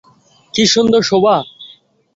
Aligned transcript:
কী 0.53 0.63
সুন্দর 0.65 1.01
শোভা। 1.01 1.35